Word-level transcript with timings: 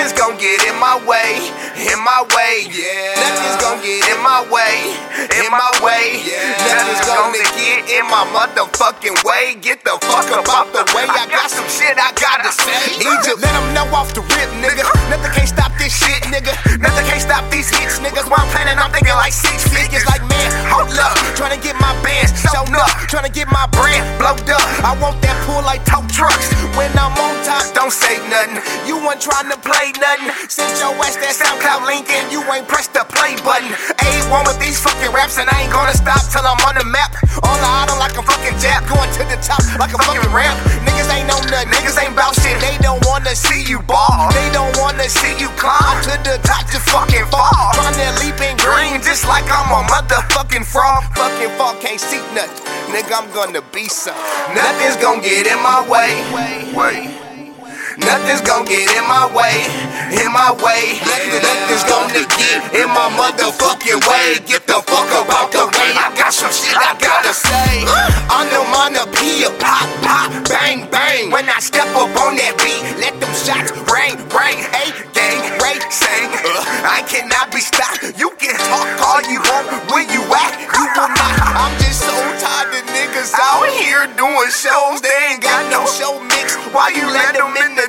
Nothing's 0.00 0.16
gonna 0.16 0.40
get 0.40 0.64
in 0.64 0.80
my 0.80 0.96
way, 1.04 1.52
in 1.76 2.00
my 2.00 2.24
way, 2.32 2.64
yeah. 2.72 3.20
Nothing's 3.20 3.60
gonna 3.60 3.84
get 3.84 4.00
in 4.08 4.16
my 4.24 4.40
way, 4.48 4.96
in 5.28 5.44
my 5.52 5.68
way, 5.84 6.24
yeah. 6.24 6.56
Nothing's 6.56 7.04
gonna 7.04 7.36
get 7.52 7.84
in 7.84 8.08
my 8.08 8.24
motherfucking 8.32 9.20
way. 9.28 9.60
Get 9.60 9.84
the 9.84 10.00
fuck 10.00 10.24
up 10.32 10.48
out 10.48 10.72
the 10.72 10.88
way. 10.96 11.04
I 11.04 11.28
got 11.28 11.52
some 11.52 11.68
shit 11.68 12.00
I 12.00 12.16
gotta 12.16 12.48
say. 12.48 12.96
Egypt, 12.96 13.44
let 13.44 13.52
them 13.52 13.76
know 13.76 13.84
off 13.92 14.16
the 14.16 14.24
rip, 14.40 14.48
nigga. 14.64 14.88
Nothing 15.12 15.36
can't 15.36 15.52
stop 15.52 15.76
this 15.76 15.92
shit, 15.92 16.24
nigga. 16.32 16.56
Nothing 16.80 17.04
can't 17.04 17.20
stop 17.20 17.44
these 17.52 17.68
hits, 17.68 18.00
niggas. 18.00 18.24
While 18.24 18.40
I'm 18.40 18.48
planning, 18.56 18.80
I'm 18.80 18.88
thinking 18.88 19.12
like 19.20 19.36
six 19.36 19.68
figures. 19.68 20.08
Like, 20.08 20.24
man, 20.32 20.48
hold 20.72 20.96
up. 20.96 21.12
Trying 21.36 21.52
to 21.52 21.60
get 21.60 21.76
my 21.76 21.92
bands 22.00 22.32
shown 22.40 22.72
up. 22.72 22.88
Trying 23.12 23.28
to 23.28 23.34
get 23.36 23.52
my 23.52 23.68
brand 23.76 24.00
blowed 24.16 24.48
up. 24.48 24.64
I 24.80 24.96
want 24.96 25.20
that 25.20 25.36
pull 25.44 25.60
like 25.60 25.84
tow 25.84 26.00
trucks. 26.08 26.48
When 26.72 26.88
I'm 26.96 27.12
on 27.20 27.36
don't 27.74 27.92
say 27.92 28.18
nothing. 28.28 28.58
You 28.86 28.98
ain't 28.98 29.20
trying 29.20 29.50
to 29.50 29.58
play 29.58 29.92
nothing. 29.98 30.30
Since 30.48 30.80
your 30.80 30.94
ass 31.02 31.16
that 31.18 31.34
SoundCloud 31.34 31.86
link 31.86 32.08
and 32.10 32.30
you 32.32 32.42
ain't 32.50 32.66
pressed 32.66 32.92
the 32.94 33.04
play 33.06 33.36
button. 33.42 33.70
A1 34.00 34.42
with 34.46 34.58
these 34.58 34.78
fucking 34.80 35.12
raps 35.12 35.38
and 35.38 35.48
I 35.50 35.66
ain't 35.66 35.72
gonna 35.72 35.94
stop 35.94 36.22
till 36.30 36.44
I'm 36.44 36.58
on 36.66 36.78
the 36.78 36.86
map. 36.86 37.14
On 37.46 37.56
the 37.58 37.68
auto 37.68 37.94
like 37.98 38.16
a 38.16 38.22
fucking 38.22 38.58
jab. 38.58 38.86
Going 38.88 39.10
to 39.18 39.22
the 39.26 39.38
top 39.42 39.62
like 39.78 39.94
a 39.94 40.00
fucking 40.00 40.32
ramp. 40.34 40.56
Niggas 40.86 41.08
ain't 41.10 41.28
know 41.30 41.40
nothing. 41.50 41.70
Niggas 41.70 41.96
ain't 42.00 42.14
bout 42.16 42.34
shit. 42.38 42.56
They 42.58 42.76
don't 42.82 43.02
wanna 43.06 43.34
see 43.34 43.62
you 43.66 43.82
ball. 43.84 44.30
They 44.32 44.48
don't 44.50 44.74
wanna 44.78 45.08
see 45.08 45.36
you 45.38 45.48
climb 45.60 46.00
to 46.10 46.14
the 46.26 46.40
top 46.42 46.66
to 46.74 46.78
fucking 46.90 47.26
fall. 47.30 47.74
Trying 47.76 47.98
to 47.98 48.10
leap 48.24 48.38
in 48.40 48.56
green 48.58 49.02
just 49.02 49.26
like 49.26 49.46
I'm 49.46 49.70
a 49.70 49.80
motherfucking 49.86 50.64
frog. 50.64 51.04
Fucking 51.14 51.52
fall 51.58 51.74
can't 51.78 52.00
see 52.00 52.22
nothing. 52.34 52.62
Nigga, 52.92 53.14
I'm 53.14 53.30
gonna 53.32 53.62
be 53.72 53.86
some. 53.86 54.16
Nothing's 54.54 54.96
gonna 54.96 55.22
get 55.22 55.46
in 55.46 55.60
my 55.62 55.86
way. 55.88 56.10
Wait. 56.74 57.19
Nothing's 58.10 58.42
gonna 58.42 58.66
get 58.66 58.90
in 58.90 59.06
my 59.06 59.30
way, 59.30 59.70
in 60.18 60.34
my 60.34 60.50
way. 60.58 60.98
Nothing, 61.06 61.46
nothing's 61.46 61.86
gonna 61.86 62.26
get 62.26 62.58
in 62.74 62.90
my 62.90 63.06
motherfucking 63.14 64.02
way. 64.02 64.42
Get 64.50 64.66
the 64.66 64.82
fuck 64.82 65.06
up 65.14 65.30
out 65.30 65.54
the 65.54 65.70
way. 65.70 65.94
I 65.94 66.10
got 66.18 66.34
some 66.34 66.50
shit 66.50 66.74
I 66.74 66.98
gotta 66.98 67.30
say. 67.30 67.86
I'm 68.26 68.50
the 68.50 68.66
man 68.74 68.98
to 68.98 69.06
be 69.14 69.46
a 69.46 69.50
pop, 69.62 69.86
pop, 70.02 70.26
bang, 70.50 70.90
bang. 70.90 71.30
When 71.30 71.46
I 71.46 71.62
step 71.62 71.86
up 71.94 72.10
on 72.26 72.34
that 72.34 72.58
beat, 72.58 72.82
let 72.98 73.14
them 73.22 73.30
shots 73.30 73.70
ring, 73.86 74.18
ring. 74.34 74.58
Hey, 74.74 74.90
gang, 75.14 75.46
Ray, 75.62 75.78
sing. 75.94 76.34
I 76.82 77.06
cannot 77.06 77.54
be 77.54 77.62
stopped. 77.62 78.02
You 78.18 78.34
can 78.42 78.58
talk 78.66 78.90
all 79.06 79.22
you 79.30 79.38
want. 79.38 79.70
Where 79.86 80.02
you 80.02 80.22
at? 80.34 80.52
You 80.66 80.82
will 80.98 81.14
not. 81.14 81.34
I'm 81.46 81.74
just 81.78 82.02
so 82.02 82.14
tired 82.42 82.74
of 82.74 82.82
niggas 82.90 83.38
out 83.38 83.70
here 83.70 84.10
doing 84.18 84.50
shows. 84.50 84.98
They 84.98 85.14
ain't 85.30 85.42
got 85.46 85.70
no 85.70 85.86
show 85.86 86.18
mix. 86.26 86.58
Why 86.74 86.90
you 86.90 87.06
let 87.06 87.34
them 87.38 87.54
in 87.54 87.74
the 87.78 87.79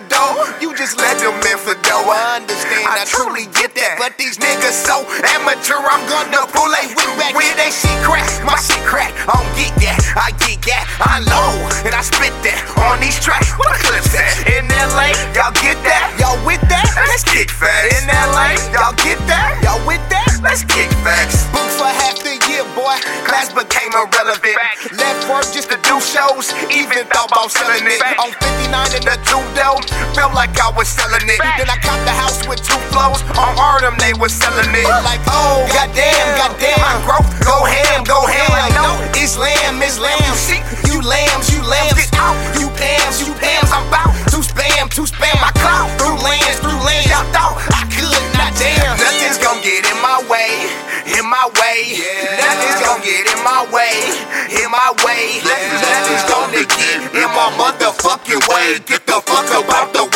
just 0.91 0.99
let 0.99 1.15
them 1.23 1.39
in 1.47 1.57
for 1.57 1.75
dough. 1.87 2.03
I 2.11 2.43
understand. 2.43 2.83
I 2.83 3.07
truly 3.07 3.47
get 3.55 3.71
that. 3.79 3.95
But 3.95 4.19
these 4.19 4.35
niggas 4.35 4.75
so 4.75 5.07
amateur. 5.39 5.79
I'm 5.79 6.03
gonna 6.11 6.43
pull 6.51 6.67
a 6.67 6.83
whip 6.91 7.11
back. 7.15 7.31
Where 7.31 7.55
they 7.55 7.71
shit 7.71 7.95
crack? 8.03 8.27
My 8.43 8.59
shit 8.59 8.81
crack. 8.83 9.15
I 9.23 9.39
don't 9.39 9.53
get 9.55 9.71
that. 9.87 9.99
I 10.19 10.35
get 10.43 10.59
that. 10.67 10.83
I 10.99 11.23
low 11.23 11.51
and 11.87 11.95
I 11.95 12.03
spit 12.03 12.35
that 12.43 12.59
on 12.91 12.99
these 12.99 13.15
tracks. 13.23 13.55
What 13.55 13.71
a 13.71 13.79
clip's 13.79 14.11
that? 14.11 14.43
In 14.51 14.67
LA, 14.67 15.15
y'all 15.31 15.55
get 15.63 15.79
that? 15.87 16.11
Y'all 16.19 16.39
with 16.43 16.61
that? 16.67 16.87
Let's 17.07 17.23
kick 17.23 17.47
facts. 17.47 17.95
In 17.95 18.11
LA, 18.11 18.59
y'all 18.75 18.95
get 18.99 19.19
that? 19.31 19.63
Y'all 19.63 19.79
with 19.87 20.03
that? 20.11 20.27
Let's 20.43 20.67
kick 20.67 20.91
facts. 21.07 21.47
Booked 21.55 21.71
for 21.79 21.87
half 21.87 22.19
the 22.19 22.35
year, 22.51 22.67
boy. 22.75 22.99
Class 23.23 23.53
became 23.53 23.95
irrelevant. 23.95 24.57
Left 24.91 25.00
work 25.31 25.47
just 25.55 25.71
to 25.71 25.79
do 25.87 25.95
shows. 26.03 26.51
Even 26.67 27.07
thought 27.07 27.31
about 27.31 27.49
selling 27.49 27.87
it. 27.87 28.01
On 28.19 28.29
59 28.43 28.99
in 28.99 29.03
the 29.07 29.15
two 29.23 29.41
dough. 29.55 29.79
Felt 30.11 30.35
like 30.35 30.51
I 30.59 30.69
was 30.75 30.91
selling 30.91 31.23
it. 31.25 31.39
Then 31.55 31.71
I 31.71 31.79
caught 31.79 32.03
the 32.03 32.11
house 32.11 32.43
with 32.45 32.59
two 32.59 32.77
flows. 32.91 33.23
On 33.39 33.55
Artem, 33.55 33.95
they 33.97 34.13
was 34.19 34.35
selling 34.35 34.71
it. 34.75 34.87
Like, 35.07 35.23
oh, 35.31 35.63
goddamn, 35.71 36.27
goddamn. 36.35 36.79
My 36.83 36.99
growth, 37.07 37.27
go 37.41 37.63
ham, 37.63 38.03
go 38.03 38.27
ham. 38.27 38.75
No, 38.75 38.99
Islam, 39.15 39.79
Islam. 39.79 40.19
You 40.91 40.99
lambs, 41.01 41.47
you 41.49 41.63
lambs. 41.63 41.95
Get 41.95 42.13
out, 42.19 42.35
you 42.59 42.67
Pams, 42.75 43.23
you 43.23 43.33
Pams. 43.39 43.71
I'm 43.71 43.87
bout 43.89 44.11
to 44.35 44.39
spam, 44.43 44.91
to 44.99 45.03
spam 45.07 45.35
my 45.39 45.51
clout. 45.57 45.87
Through 45.97 46.19
lands, 46.19 46.59
through 46.59 46.77
lands. 46.83 47.07
Y'all 47.07 47.25
thought 47.31 47.57
I 47.71 47.87
could 47.87 48.23
not 48.35 48.51
damn. 48.59 48.99
Nothing's 48.99 49.39
gonna 49.39 49.63
get 49.63 49.87
in 49.87 49.97
my 50.03 50.19
way, 50.27 50.51
in 51.17 51.25
my 51.25 51.47
way. 51.57 51.97
Nothing's 52.37 52.79
gonna 52.83 53.03
get 53.03 53.23
in 53.31 53.39
my 53.43 53.65
way, 53.70 53.70
Get 58.61 59.07
the 59.07 59.13
fuck 59.25 59.49
up 59.55 59.69
out 59.73 59.91
the 59.91 60.10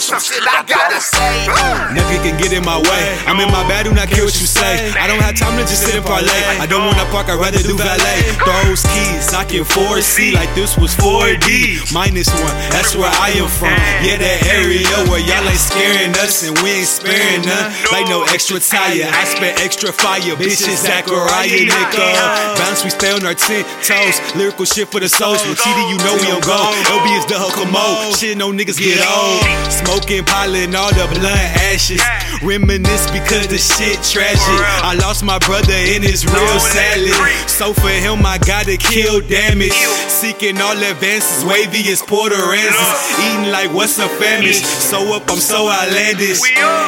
I 0.00 0.16
some 0.16 0.24
shit 0.24 0.40
I 0.48 0.64
gotta 0.64 0.96
say. 0.96 1.44
Nothing 1.92 2.24
can 2.24 2.40
get 2.40 2.56
in 2.56 2.64
my 2.64 2.80
way. 2.80 3.04
I'm 3.28 3.36
in 3.36 3.52
my 3.52 3.68
bed, 3.68 3.84
do 3.84 3.92
not 3.92 4.08
care 4.08 4.24
what 4.24 4.32
you 4.40 4.48
say. 4.48 4.88
I 4.96 5.04
don't 5.04 5.20
have 5.20 5.36
time 5.36 5.60
to 5.60 5.64
just 5.68 5.84
sit 5.84 5.92
and 5.92 6.00
parlay. 6.00 6.40
I 6.56 6.64
don't 6.64 6.88
wanna 6.88 7.04
park, 7.12 7.28
I'd 7.28 7.36
rather 7.36 7.60
do 7.60 7.76
valet. 7.76 8.32
Throws 8.40 8.80
keys, 8.96 9.36
I 9.36 9.44
can 9.44 9.60
4C 9.60 10.32
like 10.32 10.48
this 10.56 10.80
was 10.80 10.96
4D. 10.96 11.92
Minus 11.92 12.32
one, 12.32 12.56
that's 12.72 12.96
where 12.96 13.12
I 13.12 13.36
am 13.44 13.52
from. 13.52 13.76
Yeah, 14.00 14.16
that 14.16 14.40
area 14.48 14.88
where 15.12 15.20
y'all 15.20 15.44
ain't 15.44 15.60
scaring 15.60 16.16
us 16.16 16.48
and 16.48 16.56
we 16.64 16.80
ain't 16.80 16.88
sparing 16.88 17.44
none. 17.44 17.68
Like 17.92 18.08
no 18.08 18.24
extra 18.32 18.56
tire, 18.56 19.04
I 19.04 19.28
spent 19.28 19.60
extra 19.60 19.92
fire. 19.92 20.32
Bitches, 20.40 20.80
Zachariah, 20.80 21.68
nigga. 21.68 22.08
Bounce, 22.56 22.88
we 22.88 22.88
stay 22.88 23.12
on 23.12 23.20
our 23.28 23.36
10 23.36 23.68
toes. 23.84 24.16
Lyrical 24.32 24.64
shit 24.64 24.88
for 24.88 25.04
the 25.04 25.12
souls. 25.12 25.44
With 25.44 25.60
TD, 25.60 25.92
you 25.92 26.00
know 26.00 26.16
we 26.16 26.32
on 26.32 26.40
go. 26.40 26.56
LB 26.88 27.20
is 27.20 27.28
the 27.28 27.36
Huckamo. 27.36 28.16
Shit, 28.16 28.40
no 28.40 28.48
niggas 28.48 28.80
get 28.80 28.96
old. 29.04 29.44
Smoking, 29.90 30.22
piling 30.22 30.72
all 30.78 30.94
the 30.94 31.02
blunt 31.18 31.50
ashes. 31.66 31.98
Reminisce 32.46 33.10
because 33.10 33.50
the 33.50 33.58
shit 33.58 33.98
tragic. 34.06 34.38
I 34.86 34.94
lost 34.94 35.24
my 35.26 35.42
brother 35.42 35.74
in 35.74 36.06
his 36.06 36.22
real 36.22 36.60
salad. 36.62 37.10
So 37.50 37.74
for 37.74 37.90
him, 37.90 38.22
I 38.22 38.38
gotta 38.38 38.78
kill 38.78 39.18
damage. 39.20 39.74
Seeking 40.06 40.62
all 40.62 40.78
advances, 40.78 41.42
wavy 41.44 41.90
as 41.90 42.02
Puerto 42.06 42.38
Rican. 42.38 42.70
Eating 43.18 43.50
like 43.50 43.74
what's 43.74 43.98
a 43.98 44.06
famish. 44.22 44.62
So 44.62 45.10
up, 45.10 45.26
I'm 45.26 45.42
so 45.42 45.66
outlandish. 45.66 46.38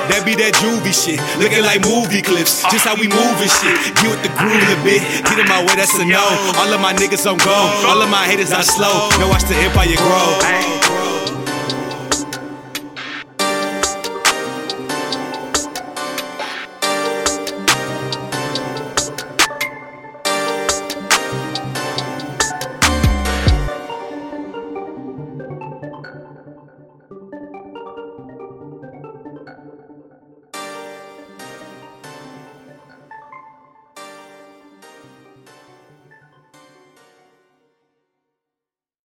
That 0.06 0.22
be 0.22 0.38
that 0.38 0.54
juvie 0.62 0.94
shit. 0.94 1.18
Looking 1.42 1.66
like 1.66 1.82
movie 1.82 2.22
clips. 2.22 2.62
Just 2.70 2.86
how 2.86 2.94
we 2.94 3.10
moving 3.10 3.50
shit. 3.50 3.98
Get 3.98 4.14
with 4.14 4.22
the 4.22 4.30
groove 4.38 4.62
a 4.62 4.78
bit. 4.86 5.02
Get 5.26 5.42
in 5.42 5.50
my 5.50 5.58
way, 5.58 5.74
that's 5.74 5.98
a 5.98 6.06
no. 6.06 6.22
All 6.54 6.70
of 6.70 6.78
my 6.78 6.94
niggas 6.94 7.26
on 7.26 7.42
go. 7.42 7.58
All 7.82 7.98
of 7.98 8.06
my 8.14 8.22
haters 8.30 8.54
I 8.54 8.62
slow. 8.62 9.10
Now 9.18 9.26
watch 9.26 9.42
the 9.50 9.58
empire 9.58 9.98
grow. 9.98 11.01